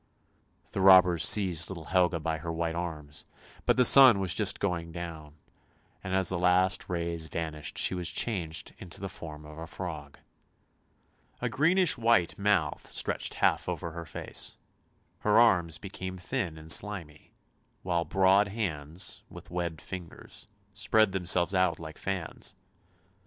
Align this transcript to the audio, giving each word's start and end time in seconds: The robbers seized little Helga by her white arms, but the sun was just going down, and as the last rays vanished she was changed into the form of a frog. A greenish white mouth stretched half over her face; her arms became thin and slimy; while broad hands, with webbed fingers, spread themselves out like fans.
The 0.71 0.81
robbers 0.81 1.23
seized 1.23 1.69
little 1.69 1.85
Helga 1.85 2.19
by 2.19 2.39
her 2.39 2.51
white 2.51 2.73
arms, 2.73 3.23
but 3.67 3.77
the 3.77 3.85
sun 3.85 4.17
was 4.19 4.33
just 4.33 4.59
going 4.59 4.91
down, 4.91 5.35
and 6.03 6.15
as 6.15 6.27
the 6.27 6.39
last 6.39 6.89
rays 6.89 7.27
vanished 7.27 7.77
she 7.77 7.93
was 7.93 8.09
changed 8.09 8.73
into 8.79 8.99
the 8.99 9.07
form 9.09 9.45
of 9.45 9.59
a 9.59 9.67
frog. 9.67 10.17
A 11.39 11.49
greenish 11.49 11.99
white 11.99 12.39
mouth 12.39 12.87
stretched 12.87 13.35
half 13.35 13.69
over 13.69 13.91
her 13.91 14.07
face; 14.07 14.55
her 15.19 15.37
arms 15.37 15.77
became 15.77 16.17
thin 16.17 16.57
and 16.57 16.71
slimy; 16.71 17.31
while 17.83 18.03
broad 18.03 18.47
hands, 18.47 19.21
with 19.29 19.51
webbed 19.51 19.81
fingers, 19.81 20.47
spread 20.73 21.11
themselves 21.11 21.53
out 21.53 21.77
like 21.79 21.99
fans. 21.99 22.55